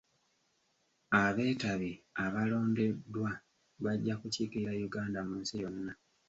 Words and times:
Abeetabi 1.21 1.91
abalondeddwa 2.23 3.29
bajja 3.83 4.13
kukiikirira 4.21 4.71
Uganda 4.87 5.19
mu 5.27 5.35
nsi 5.41 5.55
yonna. 5.63 5.93